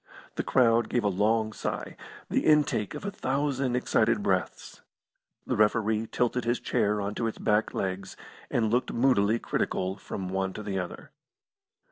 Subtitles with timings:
[0.33, 1.95] The crowd gave a long sigh
[2.27, 4.81] the intake of a thousand excited breaths.
[5.45, 8.17] The referee tilted his chair on to its back legs,
[8.49, 11.11] and looked moodily critical from the one to the other.